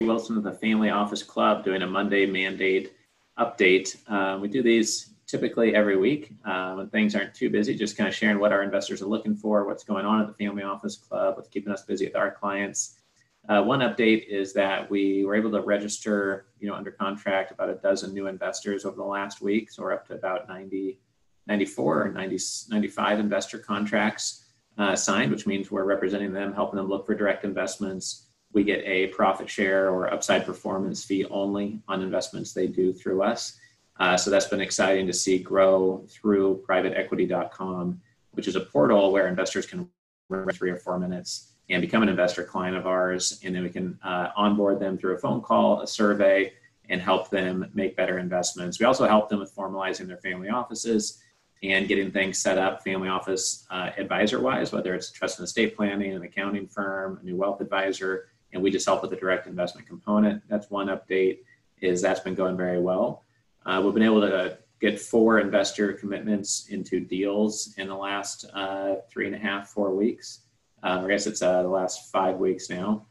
Wilson 0.00 0.36
of 0.36 0.44
the 0.44 0.52
Family 0.52 0.90
Office 0.90 1.24
Club 1.24 1.64
doing 1.64 1.82
a 1.82 1.86
Monday 1.86 2.24
mandate 2.24 2.92
update. 3.36 3.96
Uh, 4.06 4.38
we 4.38 4.46
do 4.46 4.62
these 4.62 5.14
typically 5.26 5.74
every 5.74 5.96
week 5.96 6.30
uh, 6.44 6.74
when 6.74 6.88
things 6.88 7.16
aren't 7.16 7.34
too 7.34 7.50
busy, 7.50 7.74
just 7.74 7.96
kind 7.96 8.06
of 8.06 8.14
sharing 8.14 8.38
what 8.38 8.52
our 8.52 8.62
investors 8.62 9.02
are 9.02 9.06
looking 9.06 9.34
for, 9.34 9.66
what's 9.66 9.82
going 9.82 10.06
on 10.06 10.20
at 10.20 10.28
the 10.28 10.34
Family 10.34 10.62
Office 10.62 10.96
Club, 10.96 11.34
what's 11.34 11.48
keeping 11.48 11.72
us 11.72 11.82
busy 11.82 12.06
with 12.06 12.14
our 12.14 12.30
clients. 12.30 13.00
Uh, 13.48 13.60
one 13.60 13.80
update 13.80 14.28
is 14.28 14.52
that 14.52 14.88
we 14.88 15.24
were 15.24 15.34
able 15.34 15.50
to 15.50 15.62
register, 15.62 16.46
you 16.60 16.68
know, 16.68 16.74
under 16.74 16.92
contract 16.92 17.50
about 17.50 17.68
a 17.68 17.74
dozen 17.74 18.14
new 18.14 18.28
investors 18.28 18.84
over 18.84 18.94
the 18.94 19.02
last 19.02 19.42
week. 19.42 19.68
So 19.68 19.82
we're 19.82 19.94
up 19.94 20.06
to 20.06 20.14
about 20.14 20.48
90, 20.48 21.00
94 21.48 22.02
or 22.02 22.12
90, 22.12 22.38
95 22.70 23.18
investor 23.18 23.58
contracts 23.58 24.44
uh, 24.78 24.94
signed, 24.94 25.32
which 25.32 25.44
means 25.44 25.72
we're 25.72 25.82
representing 25.82 26.32
them, 26.32 26.54
helping 26.54 26.76
them 26.76 26.88
look 26.88 27.04
for 27.04 27.16
direct 27.16 27.44
investments, 27.44 28.27
we 28.52 28.64
get 28.64 28.82
a 28.84 29.08
profit 29.08 29.48
share 29.48 29.90
or 29.90 30.12
upside 30.12 30.46
performance 30.46 31.04
fee 31.04 31.24
only 31.26 31.80
on 31.86 32.02
investments 32.02 32.52
they 32.52 32.66
do 32.66 32.92
through 32.92 33.22
us. 33.22 33.58
Uh, 34.00 34.16
so 34.16 34.30
that's 34.30 34.46
been 34.46 34.60
exciting 34.60 35.06
to 35.06 35.12
see 35.12 35.38
grow 35.38 36.04
through 36.08 36.62
privateequity.com, 36.68 38.00
which 38.32 38.48
is 38.48 38.56
a 38.56 38.60
portal 38.60 39.12
where 39.12 39.28
investors 39.28 39.66
can 39.66 39.88
run 40.28 40.48
three 40.50 40.70
or 40.70 40.76
four 40.76 40.98
minutes 40.98 41.52
and 41.68 41.82
become 41.82 42.02
an 42.02 42.08
investor 42.08 42.44
client 42.44 42.76
of 42.76 42.86
ours. 42.86 43.40
And 43.44 43.54
then 43.54 43.62
we 43.62 43.70
can 43.70 43.98
uh, 44.02 44.28
onboard 44.36 44.80
them 44.80 44.96
through 44.96 45.14
a 45.14 45.18
phone 45.18 45.42
call, 45.42 45.82
a 45.82 45.86
survey, 45.86 46.52
and 46.88 47.00
help 47.00 47.28
them 47.28 47.70
make 47.74 47.96
better 47.96 48.18
investments. 48.18 48.80
We 48.80 48.86
also 48.86 49.06
help 49.06 49.28
them 49.28 49.40
with 49.40 49.54
formalizing 49.54 50.06
their 50.06 50.16
family 50.18 50.48
offices 50.48 51.22
and 51.62 51.88
getting 51.88 52.10
things 52.10 52.38
set 52.38 52.56
up 52.56 52.82
family 52.82 53.08
office 53.08 53.66
uh, 53.70 53.90
advisor 53.98 54.40
wise, 54.40 54.72
whether 54.72 54.94
it's 54.94 55.10
trust 55.10 55.38
and 55.38 55.46
estate 55.46 55.76
planning, 55.76 56.14
an 56.14 56.22
accounting 56.22 56.66
firm, 56.68 57.18
a 57.20 57.24
new 57.24 57.36
wealth 57.36 57.60
advisor, 57.60 58.28
and 58.52 58.62
we 58.62 58.70
just 58.70 58.86
help 58.86 59.02
with 59.02 59.10
the 59.10 59.16
direct 59.16 59.46
investment 59.46 59.86
component. 59.86 60.42
That's 60.48 60.70
one 60.70 60.88
update. 60.88 61.38
Is 61.80 62.02
that's 62.02 62.20
been 62.20 62.34
going 62.34 62.56
very 62.56 62.80
well. 62.80 63.24
Uh, 63.64 63.80
we've 63.84 63.94
been 63.94 64.02
able 64.02 64.22
to 64.22 64.58
get 64.80 65.00
four 65.00 65.40
investor 65.40 65.92
commitments 65.92 66.68
into 66.70 67.00
deals 67.00 67.74
in 67.78 67.88
the 67.88 67.94
last 67.94 68.46
uh, 68.54 68.96
three 69.10 69.26
and 69.26 69.34
a 69.34 69.38
half, 69.38 69.68
four 69.68 69.94
weeks. 69.94 70.40
Uh, 70.82 71.02
I 71.04 71.08
guess 71.08 71.26
it's 71.26 71.42
uh, 71.42 71.62
the 71.62 71.68
last 71.68 72.10
five 72.10 72.36
weeks 72.38 72.70
now. 72.70 73.06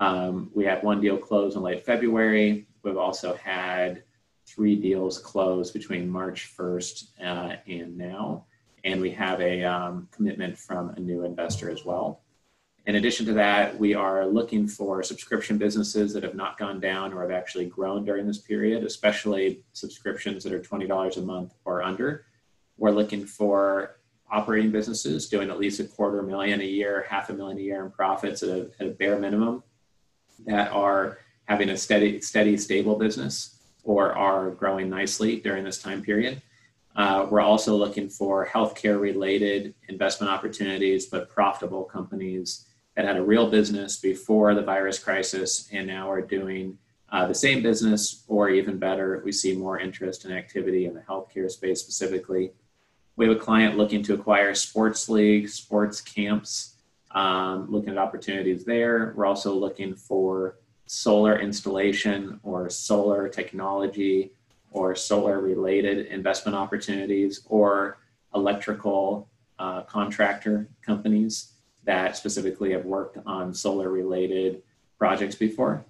Um, 0.00 0.50
we 0.54 0.64
had 0.64 0.82
one 0.82 1.00
deal 1.00 1.16
close 1.16 1.56
in 1.56 1.62
late 1.62 1.84
February. 1.84 2.66
We've 2.82 2.98
also 2.98 3.34
had 3.34 4.02
three 4.46 4.76
deals 4.76 5.18
close 5.18 5.70
between 5.70 6.08
March 6.08 6.54
1st 6.56 7.04
uh, 7.22 7.56
and 7.66 7.96
now. 7.96 8.44
And 8.84 9.00
we 9.00 9.10
have 9.10 9.40
a 9.40 9.64
um, 9.64 10.08
commitment 10.12 10.56
from 10.56 10.90
a 10.90 11.00
new 11.00 11.24
investor 11.24 11.70
as 11.70 11.84
well. 11.84 12.20
In 12.86 12.94
addition 12.94 13.26
to 13.26 13.32
that, 13.32 13.76
we 13.76 13.94
are 13.94 14.24
looking 14.26 14.68
for 14.68 15.02
subscription 15.02 15.58
businesses 15.58 16.12
that 16.12 16.22
have 16.22 16.36
not 16.36 16.56
gone 16.56 16.78
down 16.78 17.12
or 17.12 17.22
have 17.22 17.32
actually 17.32 17.66
grown 17.66 18.04
during 18.04 18.28
this 18.28 18.38
period, 18.38 18.84
especially 18.84 19.64
subscriptions 19.72 20.44
that 20.44 20.52
are 20.52 20.60
$20 20.60 21.16
a 21.16 21.20
month 21.22 21.52
or 21.64 21.82
under. 21.82 22.26
We're 22.76 22.92
looking 22.92 23.26
for 23.26 23.96
operating 24.30 24.70
businesses 24.70 25.28
doing 25.28 25.50
at 25.50 25.58
least 25.58 25.80
a 25.80 25.84
quarter 25.84 26.22
million 26.22 26.60
a 26.60 26.64
year, 26.64 27.06
half 27.08 27.28
a 27.28 27.32
million 27.32 27.58
a 27.58 27.60
year 27.60 27.84
in 27.84 27.90
profits 27.90 28.44
at 28.44 28.50
a, 28.50 28.70
at 28.78 28.86
a 28.86 28.90
bare 28.90 29.18
minimum 29.18 29.64
that 30.46 30.70
are 30.70 31.18
having 31.46 31.70
a 31.70 31.76
steady, 31.76 32.20
steady, 32.20 32.56
stable 32.56 32.96
business 32.96 33.58
or 33.82 34.12
are 34.12 34.50
growing 34.50 34.88
nicely 34.88 35.40
during 35.40 35.64
this 35.64 35.82
time 35.82 36.02
period. 36.02 36.40
Uh, 36.94 37.26
we're 37.28 37.40
also 37.40 37.74
looking 37.74 38.08
for 38.08 38.46
healthcare 38.46 39.00
related 39.00 39.74
investment 39.88 40.32
opportunities, 40.32 41.06
but 41.06 41.28
profitable 41.28 41.82
companies 41.82 42.65
that 42.96 43.04
had 43.04 43.16
a 43.16 43.22
real 43.22 43.48
business 43.48 43.98
before 43.98 44.54
the 44.54 44.62
virus 44.62 44.98
crisis 44.98 45.68
and 45.70 45.86
now 45.86 46.10
are 46.10 46.22
doing 46.22 46.78
uh, 47.12 47.26
the 47.26 47.34
same 47.34 47.62
business 47.62 48.24
or 48.26 48.48
even 48.48 48.78
better. 48.78 49.22
We 49.24 49.32
see 49.32 49.54
more 49.54 49.78
interest 49.78 50.24
and 50.24 50.34
activity 50.34 50.86
in 50.86 50.94
the 50.94 51.02
healthcare 51.02 51.50
space 51.50 51.80
specifically. 51.80 52.52
We 53.16 53.28
have 53.28 53.36
a 53.36 53.40
client 53.40 53.76
looking 53.76 54.02
to 54.04 54.14
acquire 54.14 54.54
sports 54.54 55.08
leagues, 55.08 55.54
sports 55.54 56.00
camps, 56.00 56.76
um, 57.12 57.70
looking 57.70 57.90
at 57.90 57.98
opportunities 57.98 58.64
there. 58.64 59.12
We're 59.14 59.26
also 59.26 59.54
looking 59.54 59.94
for 59.94 60.56
solar 60.86 61.38
installation 61.38 62.40
or 62.42 62.68
solar 62.70 63.28
technology 63.28 64.32
or 64.70 64.94
solar 64.94 65.40
related 65.40 66.06
investment 66.06 66.56
opportunities 66.56 67.42
or 67.46 67.98
electrical 68.34 69.28
uh, 69.58 69.82
contractor 69.82 70.68
companies 70.82 71.52
that 71.86 72.16
specifically 72.16 72.72
have 72.72 72.84
worked 72.84 73.18
on 73.26 73.54
solar 73.54 73.88
related 73.90 74.62
projects 74.98 75.34
before. 75.34 75.84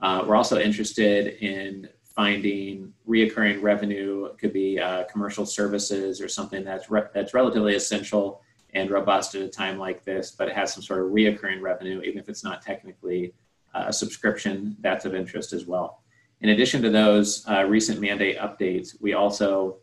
Uh, 0.00 0.24
we're 0.26 0.36
also 0.36 0.58
interested 0.58 1.38
in 1.42 1.88
finding 2.02 2.92
reoccurring 3.08 3.62
revenue. 3.62 4.26
It 4.26 4.38
could 4.38 4.52
be 4.52 4.78
uh, 4.78 5.04
commercial 5.04 5.46
services 5.46 6.20
or 6.20 6.28
something 6.28 6.64
that's 6.64 6.90
re- 6.90 7.08
that's 7.14 7.34
relatively 7.34 7.74
essential 7.74 8.42
and 8.72 8.90
robust 8.90 9.34
at 9.34 9.42
a 9.42 9.48
time 9.48 9.78
like 9.78 10.04
this, 10.04 10.32
but 10.32 10.48
it 10.48 10.54
has 10.54 10.72
some 10.72 10.82
sort 10.82 11.00
of 11.00 11.12
reoccurring 11.12 11.60
revenue, 11.60 12.00
even 12.02 12.18
if 12.18 12.28
it's 12.28 12.42
not 12.42 12.60
technically 12.60 13.32
uh, 13.74 13.84
a 13.88 13.92
subscription. 13.92 14.76
That's 14.80 15.04
of 15.04 15.14
interest 15.14 15.52
as 15.52 15.64
well. 15.66 16.02
In 16.40 16.50
addition 16.50 16.82
to 16.82 16.90
those 16.90 17.46
uh, 17.48 17.64
recent 17.64 18.00
mandate 18.00 18.38
updates, 18.38 19.00
we 19.00 19.14
also 19.14 19.78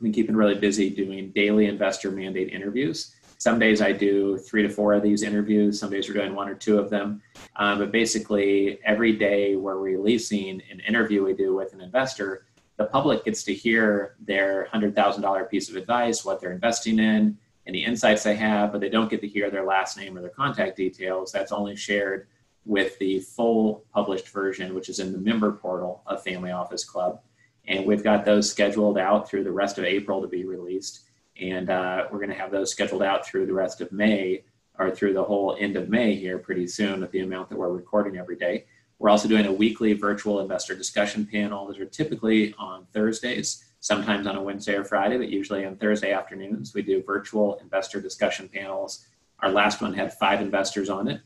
been 0.00 0.12
keeping 0.12 0.36
really 0.36 0.54
busy 0.54 0.90
doing 0.90 1.30
daily 1.30 1.66
investor 1.66 2.10
mandate 2.10 2.52
interviews. 2.52 3.14
Some 3.44 3.58
days 3.58 3.82
I 3.82 3.92
do 3.92 4.38
three 4.38 4.62
to 4.62 4.70
four 4.70 4.94
of 4.94 5.02
these 5.02 5.22
interviews. 5.22 5.78
Some 5.78 5.90
days 5.90 6.08
we're 6.08 6.14
doing 6.14 6.34
one 6.34 6.48
or 6.48 6.54
two 6.54 6.78
of 6.78 6.88
them. 6.88 7.20
Um, 7.56 7.78
but 7.78 7.92
basically, 7.92 8.78
every 8.86 9.12
day 9.12 9.54
we're 9.54 9.76
releasing 9.76 10.62
an 10.72 10.80
interview 10.88 11.22
we 11.22 11.34
do 11.34 11.54
with 11.54 11.74
an 11.74 11.82
investor. 11.82 12.46
The 12.78 12.86
public 12.86 13.22
gets 13.26 13.42
to 13.42 13.52
hear 13.52 14.16
their 14.18 14.66
$100,000 14.72 15.50
piece 15.50 15.68
of 15.68 15.76
advice, 15.76 16.24
what 16.24 16.40
they're 16.40 16.52
investing 16.52 16.98
in, 16.98 17.36
any 17.66 17.84
insights 17.84 18.22
they 18.22 18.34
have, 18.34 18.72
but 18.72 18.80
they 18.80 18.88
don't 18.88 19.10
get 19.10 19.20
to 19.20 19.28
hear 19.28 19.50
their 19.50 19.66
last 19.66 19.98
name 19.98 20.16
or 20.16 20.22
their 20.22 20.30
contact 20.30 20.78
details. 20.78 21.30
That's 21.30 21.52
only 21.52 21.76
shared 21.76 22.28
with 22.64 22.98
the 22.98 23.20
full 23.20 23.84
published 23.92 24.30
version, 24.30 24.74
which 24.74 24.88
is 24.88 25.00
in 25.00 25.12
the 25.12 25.18
member 25.18 25.52
portal 25.52 26.02
of 26.06 26.22
Family 26.22 26.50
Office 26.50 26.82
Club. 26.82 27.20
And 27.68 27.84
we've 27.84 28.02
got 28.02 28.24
those 28.24 28.50
scheduled 28.50 28.96
out 28.96 29.28
through 29.28 29.44
the 29.44 29.52
rest 29.52 29.76
of 29.76 29.84
April 29.84 30.22
to 30.22 30.28
be 30.28 30.46
released 30.46 31.02
and 31.40 31.70
uh, 31.70 32.06
we're 32.10 32.18
going 32.18 32.30
to 32.30 32.36
have 32.36 32.50
those 32.50 32.70
scheduled 32.70 33.02
out 33.02 33.26
through 33.26 33.46
the 33.46 33.52
rest 33.52 33.80
of 33.80 33.90
May 33.92 34.44
or 34.78 34.90
through 34.90 35.14
the 35.14 35.22
whole 35.22 35.56
end 35.58 35.76
of 35.76 35.88
May 35.88 36.14
here 36.14 36.38
pretty 36.38 36.66
soon 36.66 37.02
at 37.02 37.10
the 37.10 37.20
amount 37.20 37.48
that 37.48 37.58
we're 37.58 37.70
recording 37.70 38.16
every 38.16 38.36
day. 38.36 38.66
We're 38.98 39.10
also 39.10 39.28
doing 39.28 39.46
a 39.46 39.52
weekly 39.52 39.92
virtual 39.92 40.40
investor 40.40 40.74
discussion 40.74 41.26
panel. 41.26 41.66
Those 41.66 41.78
are 41.78 41.86
typically 41.86 42.54
on 42.58 42.86
Thursdays, 42.92 43.64
sometimes 43.80 44.26
on 44.26 44.36
a 44.36 44.42
Wednesday 44.42 44.74
or 44.74 44.84
Friday, 44.84 45.18
but 45.18 45.28
usually 45.28 45.64
on 45.64 45.76
Thursday 45.76 46.12
afternoons. 46.12 46.74
We 46.74 46.82
do 46.82 47.02
virtual 47.02 47.56
investor 47.56 48.00
discussion 48.00 48.48
panels. 48.48 49.06
Our 49.40 49.50
last 49.50 49.82
one 49.82 49.92
had 49.92 50.14
five 50.14 50.40
investors 50.40 50.88
on 50.88 51.08
it. 51.08 51.20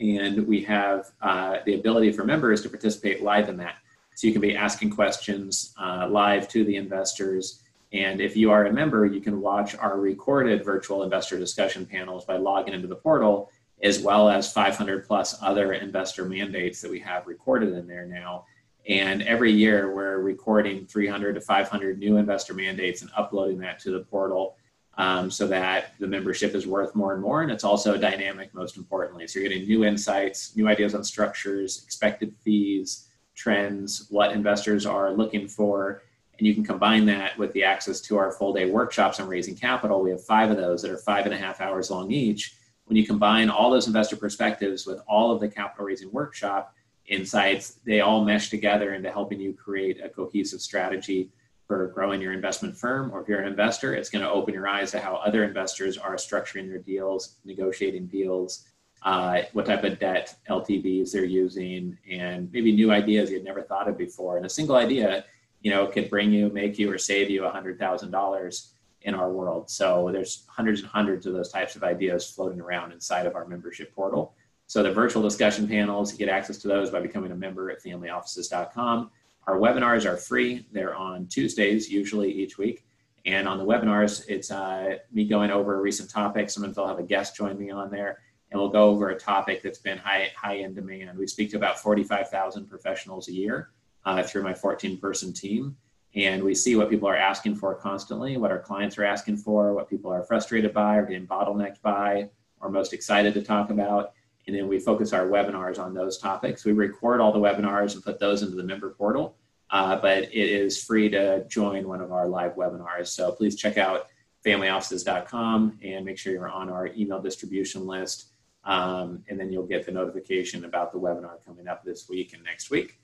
And 0.00 0.46
we 0.46 0.62
have 0.64 1.12
uh, 1.20 1.58
the 1.64 1.74
ability 1.74 2.12
for 2.12 2.24
members 2.24 2.62
to 2.62 2.68
participate 2.68 3.22
live 3.22 3.48
in 3.48 3.56
that. 3.58 3.76
So 4.16 4.26
you 4.26 4.32
can 4.32 4.42
be 4.42 4.56
asking 4.56 4.90
questions 4.90 5.74
uh, 5.80 6.08
live 6.10 6.48
to 6.48 6.64
the 6.64 6.76
investors 6.76 7.62
and 7.92 8.20
if 8.20 8.36
you 8.36 8.50
are 8.50 8.66
a 8.66 8.72
member, 8.72 9.04
you 9.04 9.20
can 9.20 9.40
watch 9.40 9.76
our 9.76 9.98
recorded 9.98 10.64
virtual 10.64 11.02
investor 11.02 11.38
discussion 11.38 11.84
panels 11.84 12.24
by 12.24 12.36
logging 12.36 12.72
into 12.72 12.88
the 12.88 12.96
portal, 12.96 13.50
as 13.82 14.00
well 14.00 14.30
as 14.30 14.50
500 14.50 15.06
plus 15.06 15.36
other 15.42 15.74
investor 15.74 16.24
mandates 16.24 16.80
that 16.80 16.90
we 16.90 17.00
have 17.00 17.26
recorded 17.26 17.74
in 17.74 17.86
there 17.86 18.06
now. 18.06 18.46
And 18.88 19.22
every 19.22 19.52
year 19.52 19.94
we're 19.94 20.18
recording 20.18 20.86
300 20.86 21.34
to 21.34 21.40
500 21.40 21.98
new 21.98 22.16
investor 22.16 22.54
mandates 22.54 23.02
and 23.02 23.10
uploading 23.16 23.58
that 23.58 23.78
to 23.80 23.90
the 23.90 24.00
portal 24.00 24.56
um, 24.96 25.30
so 25.30 25.46
that 25.48 25.94
the 26.00 26.06
membership 26.06 26.54
is 26.54 26.66
worth 26.66 26.94
more 26.94 27.12
and 27.12 27.22
more. 27.22 27.42
And 27.42 27.50
it's 27.50 27.64
also 27.64 27.98
dynamic, 27.98 28.54
most 28.54 28.76
importantly. 28.76 29.26
So 29.28 29.38
you're 29.38 29.50
getting 29.50 29.68
new 29.68 29.84
insights, 29.84 30.56
new 30.56 30.66
ideas 30.66 30.94
on 30.94 31.04
structures, 31.04 31.82
expected 31.84 32.34
fees, 32.42 33.08
trends, 33.34 34.06
what 34.10 34.32
investors 34.32 34.86
are 34.86 35.12
looking 35.12 35.46
for 35.46 36.02
and 36.38 36.46
you 36.46 36.54
can 36.54 36.64
combine 36.64 37.06
that 37.06 37.36
with 37.38 37.52
the 37.52 37.64
access 37.64 38.00
to 38.02 38.16
our 38.16 38.32
full 38.32 38.52
day 38.52 38.70
workshops 38.70 39.20
on 39.20 39.28
raising 39.28 39.54
capital. 39.54 40.02
We 40.02 40.10
have 40.10 40.24
five 40.24 40.50
of 40.50 40.56
those 40.56 40.82
that 40.82 40.90
are 40.90 40.98
five 40.98 41.24
and 41.24 41.34
a 41.34 41.38
half 41.38 41.60
hours 41.60 41.90
long 41.90 42.10
each. 42.10 42.56
When 42.86 42.96
you 42.96 43.06
combine 43.06 43.48
all 43.48 43.70
those 43.70 43.86
investor 43.86 44.16
perspectives 44.16 44.86
with 44.86 45.00
all 45.06 45.30
of 45.30 45.40
the 45.40 45.48
capital 45.48 45.86
raising 45.86 46.10
workshop 46.10 46.74
insights, 47.06 47.78
they 47.84 48.00
all 48.00 48.24
mesh 48.24 48.50
together 48.50 48.94
into 48.94 49.10
helping 49.10 49.40
you 49.40 49.52
create 49.52 50.00
a 50.02 50.08
cohesive 50.08 50.60
strategy 50.60 51.30
for 51.66 51.86
growing 51.88 52.20
your 52.20 52.32
investment 52.32 52.76
firm. 52.76 53.10
Or 53.12 53.22
if 53.22 53.28
you're 53.28 53.40
an 53.40 53.48
investor, 53.48 53.94
it's 53.94 54.10
going 54.10 54.24
to 54.24 54.30
open 54.30 54.52
your 54.52 54.68
eyes 54.68 54.90
to 54.92 55.00
how 55.00 55.16
other 55.16 55.44
investors 55.44 55.96
are 55.96 56.16
structuring 56.16 56.68
their 56.68 56.78
deals, 56.78 57.36
negotiating 57.44 58.06
deals, 58.06 58.66
uh, 59.04 59.42
what 59.52 59.66
type 59.66 59.84
of 59.84 59.98
debt 59.98 60.34
LTVs 60.48 61.12
they're 61.12 61.24
using, 61.24 61.96
and 62.10 62.52
maybe 62.52 62.72
new 62.72 62.90
ideas 62.92 63.30
you'd 63.30 63.44
never 63.44 63.62
thought 63.62 63.88
of 63.88 63.96
before. 63.96 64.36
And 64.36 64.46
a 64.46 64.50
single 64.50 64.76
idea 64.76 65.24
you 65.62 65.70
know, 65.70 65.86
could 65.86 66.10
bring 66.10 66.32
you, 66.32 66.48
make 66.50 66.78
you, 66.78 66.90
or 66.90 66.98
save 66.98 67.30
you 67.30 67.42
$100,000 67.42 68.68
in 69.02 69.14
our 69.14 69.30
world. 69.30 69.70
So 69.70 70.10
there's 70.12 70.44
hundreds 70.48 70.80
and 70.80 70.88
hundreds 70.88 71.26
of 71.26 71.32
those 71.32 71.50
types 71.50 71.76
of 71.76 71.84
ideas 71.84 72.30
floating 72.30 72.60
around 72.60 72.92
inside 72.92 73.26
of 73.26 73.34
our 73.34 73.46
membership 73.46 73.94
portal. 73.94 74.34
So 74.66 74.82
the 74.82 74.92
virtual 74.92 75.22
discussion 75.22 75.68
panels, 75.68 76.12
you 76.12 76.18
get 76.18 76.28
access 76.28 76.58
to 76.58 76.68
those 76.68 76.90
by 76.90 77.00
becoming 77.00 77.32
a 77.32 77.36
member 77.36 77.70
at 77.70 77.82
familyoffices.com. 77.82 79.10
Our 79.46 79.58
webinars 79.58 80.04
are 80.06 80.16
free. 80.16 80.66
They're 80.72 80.94
on 80.94 81.26
Tuesdays, 81.26 81.90
usually 81.90 82.30
each 82.30 82.58
week. 82.58 82.84
And 83.24 83.46
on 83.46 83.58
the 83.58 83.64
webinars, 83.64 84.24
it's 84.28 84.50
uh, 84.50 84.96
me 85.12 85.26
going 85.26 85.50
over 85.50 85.76
a 85.76 85.80
recent 85.80 86.10
topics. 86.10 86.54
Sometimes 86.54 86.78
I'll 86.78 86.88
have 86.88 86.98
a 86.98 87.04
guest 87.04 87.36
join 87.36 87.58
me 87.58 87.70
on 87.70 87.90
there, 87.90 88.18
and 88.50 88.60
we'll 88.60 88.70
go 88.70 88.88
over 88.88 89.10
a 89.10 89.18
topic 89.18 89.62
that's 89.62 89.78
been 89.78 89.98
high 89.98 90.32
high 90.34 90.54
in 90.54 90.74
demand. 90.74 91.16
We 91.16 91.28
speak 91.28 91.50
to 91.52 91.56
about 91.56 91.78
45,000 91.78 92.66
professionals 92.66 93.28
a 93.28 93.32
year 93.32 93.70
uh, 94.04 94.22
through 94.22 94.42
my 94.42 94.54
14 94.54 94.98
person 94.98 95.32
team, 95.32 95.76
and 96.14 96.42
we 96.42 96.54
see 96.54 96.76
what 96.76 96.90
people 96.90 97.08
are 97.08 97.16
asking 97.16 97.56
for 97.56 97.74
constantly, 97.74 98.36
what 98.36 98.50
our 98.50 98.58
clients 98.58 98.98
are 98.98 99.04
asking 99.04 99.36
for, 99.38 99.72
what 99.74 99.88
people 99.88 100.12
are 100.12 100.24
frustrated 100.24 100.74
by, 100.74 100.96
or 100.96 101.06
getting 101.06 101.26
bottlenecked 101.26 101.80
by, 101.82 102.28
or 102.60 102.70
most 102.70 102.92
excited 102.92 103.34
to 103.34 103.42
talk 103.42 103.70
about. 103.70 104.12
And 104.46 104.56
then 104.56 104.68
we 104.68 104.78
focus 104.78 105.12
our 105.12 105.26
webinars 105.26 105.78
on 105.78 105.94
those 105.94 106.18
topics. 106.18 106.64
We 106.64 106.72
record 106.72 107.20
all 107.20 107.32
the 107.32 107.38
webinars 107.38 107.94
and 107.94 108.02
put 108.02 108.18
those 108.18 108.42
into 108.42 108.56
the 108.56 108.64
member 108.64 108.90
portal 108.90 109.36
uh, 109.72 109.96
but 109.96 110.24
it 110.24 110.34
is 110.34 110.84
free 110.84 111.08
to 111.08 111.44
join 111.48 111.88
one 111.88 112.02
of 112.02 112.12
our 112.12 112.28
live 112.28 112.54
webinars. 112.54 113.08
So 113.08 113.32
please 113.32 113.56
check 113.56 113.78
out 113.78 114.06
familyoffices.com 114.44 115.78
and 115.82 116.04
make 116.04 116.18
sure 116.18 116.32
you're 116.32 116.48
on 116.48 116.68
our 116.68 116.88
email 116.88 117.20
distribution 117.20 117.86
list. 117.86 118.28
Um, 118.64 119.24
and 119.28 119.40
then 119.40 119.50
you'll 119.50 119.66
get 119.66 119.86
the 119.86 119.92
notification 119.92 120.66
about 120.66 120.92
the 120.92 120.98
webinar 120.98 121.42
coming 121.44 121.66
up 121.66 121.84
this 121.84 122.08
week 122.08 122.34
and 122.34 122.44
next 122.44 122.70
week. 122.70 123.00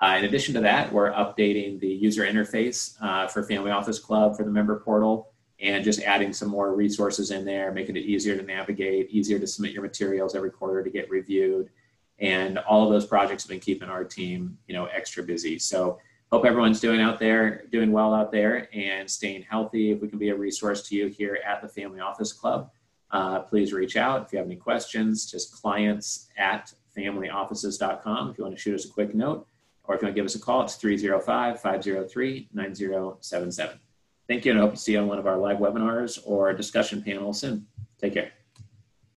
Uh, 0.00 0.16
in 0.18 0.24
addition 0.24 0.54
to 0.54 0.60
that, 0.60 0.92
we're 0.92 1.12
updating 1.12 1.78
the 1.78 1.88
user 1.88 2.24
interface 2.24 2.96
uh, 3.00 3.28
for 3.28 3.42
Family 3.42 3.70
Office 3.70 3.98
Club 3.98 4.36
for 4.36 4.42
the 4.42 4.50
member 4.50 4.80
portal 4.80 5.32
and 5.60 5.84
just 5.84 6.02
adding 6.02 6.32
some 6.32 6.48
more 6.48 6.74
resources 6.74 7.30
in 7.30 7.44
there, 7.44 7.72
making 7.72 7.96
it 7.96 8.00
easier 8.00 8.36
to 8.36 8.42
navigate, 8.42 9.10
easier 9.10 9.38
to 9.38 9.46
submit 9.46 9.72
your 9.72 9.82
materials 9.82 10.34
every 10.34 10.50
quarter 10.50 10.82
to 10.82 10.90
get 10.90 11.08
reviewed. 11.08 11.70
And 12.18 12.58
all 12.58 12.84
of 12.84 12.90
those 12.90 13.06
projects 13.06 13.44
have 13.44 13.50
been 13.50 13.60
keeping 13.60 13.88
our 13.88 14.04
team, 14.04 14.58
you 14.66 14.74
know, 14.74 14.86
extra 14.86 15.22
busy. 15.22 15.58
So 15.58 15.98
hope 16.32 16.44
everyone's 16.44 16.80
doing 16.80 17.00
out 17.00 17.20
there, 17.20 17.64
doing 17.70 17.92
well 17.92 18.12
out 18.12 18.32
there, 18.32 18.68
and 18.74 19.08
staying 19.08 19.42
healthy. 19.42 19.92
If 19.92 20.00
we 20.00 20.08
can 20.08 20.18
be 20.18 20.30
a 20.30 20.36
resource 20.36 20.88
to 20.88 20.96
you 20.96 21.06
here 21.06 21.38
at 21.46 21.62
the 21.62 21.68
Family 21.68 22.00
Office 22.00 22.32
Club, 22.32 22.70
uh, 23.12 23.40
please 23.40 23.72
reach 23.72 23.96
out. 23.96 24.22
If 24.22 24.32
you 24.32 24.38
have 24.38 24.46
any 24.46 24.56
questions, 24.56 25.30
just 25.30 25.52
clients 25.52 26.28
at 26.36 26.72
familyoffices.com. 26.96 28.30
If 28.30 28.38
you 28.38 28.44
want 28.44 28.56
to 28.56 28.60
shoot 28.60 28.74
us 28.74 28.84
a 28.84 28.88
quick 28.88 29.14
note, 29.14 29.46
or 29.84 29.94
if 29.94 30.02
you 30.02 30.06
want 30.06 30.14
to 30.14 30.20
give 30.20 30.26
us 30.26 30.34
a 30.34 30.40
call, 30.40 30.62
it's 30.62 30.76
305 30.76 31.60
503 31.60 32.48
9077. 32.52 33.78
Thank 34.28 34.44
you, 34.44 34.52
and 34.52 34.60
I 34.60 34.62
hope 34.62 34.74
to 34.74 34.78
see 34.78 34.92
you 34.92 35.00
on 35.00 35.08
one 35.08 35.18
of 35.18 35.26
our 35.26 35.36
live 35.36 35.58
webinars 35.58 36.18
or 36.24 36.52
discussion 36.52 37.02
panels 37.02 37.40
soon. 37.40 37.66
Take 37.98 38.14
care. 38.14 38.32